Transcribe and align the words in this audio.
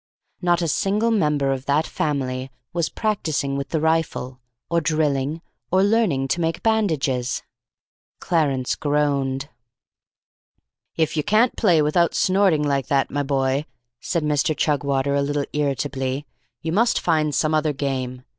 Not 0.41 0.63
a 0.63 0.67
single 0.67 1.11
member 1.11 1.51
of 1.51 1.67
that 1.67 1.85
family 1.85 2.49
was 2.73 2.89
practising 2.89 3.55
with 3.55 3.69
the 3.69 3.79
rifle, 3.79 4.41
or 4.67 4.81
drilling, 4.81 5.43
or 5.71 5.83
learning 5.83 6.27
to 6.29 6.41
make 6.41 6.63
bandages. 6.63 7.43
Clarence 8.19 8.73
groaned. 8.75 9.47
"If 10.95 11.15
you 11.15 11.21
can't 11.21 11.55
play 11.55 11.83
without 11.83 12.15
snorting 12.15 12.63
like 12.63 12.87
that, 12.87 13.11
my 13.11 13.21
boy," 13.21 13.65
said 13.99 14.23
Mr. 14.23 14.57
Chugwater, 14.57 15.13
a 15.13 15.21
little 15.21 15.45
irritably, 15.53 16.25
"you 16.63 16.71
must 16.71 16.99
find 16.99 17.35
some 17.35 17.53
other 17.53 17.71
game. 17.71 18.23